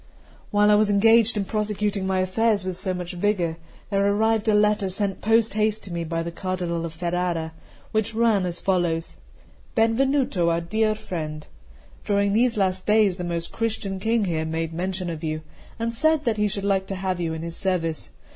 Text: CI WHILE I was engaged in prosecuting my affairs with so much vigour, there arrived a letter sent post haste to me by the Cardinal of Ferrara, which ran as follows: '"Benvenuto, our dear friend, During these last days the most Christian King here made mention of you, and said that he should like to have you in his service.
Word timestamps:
CI 0.01 0.47
WHILE 0.49 0.71
I 0.71 0.73
was 0.73 0.89
engaged 0.89 1.37
in 1.37 1.45
prosecuting 1.45 2.07
my 2.07 2.21
affairs 2.21 2.65
with 2.65 2.75
so 2.75 2.91
much 2.91 3.13
vigour, 3.13 3.57
there 3.91 4.03
arrived 4.03 4.49
a 4.49 4.55
letter 4.55 4.89
sent 4.89 5.21
post 5.21 5.53
haste 5.53 5.83
to 5.83 5.93
me 5.93 6.03
by 6.03 6.23
the 6.23 6.31
Cardinal 6.31 6.85
of 6.87 6.93
Ferrara, 6.93 7.53
which 7.91 8.15
ran 8.15 8.47
as 8.47 8.59
follows: 8.59 9.15
'"Benvenuto, 9.75 10.49
our 10.49 10.59
dear 10.59 10.95
friend, 10.95 11.45
During 12.03 12.33
these 12.33 12.57
last 12.57 12.87
days 12.87 13.17
the 13.17 13.23
most 13.23 13.51
Christian 13.51 13.99
King 13.99 14.25
here 14.25 14.43
made 14.43 14.73
mention 14.73 15.07
of 15.07 15.23
you, 15.23 15.41
and 15.77 15.93
said 15.93 16.25
that 16.25 16.37
he 16.37 16.47
should 16.47 16.65
like 16.65 16.87
to 16.87 16.95
have 16.95 17.19
you 17.19 17.35
in 17.35 17.43
his 17.43 17.55
service. 17.55 18.09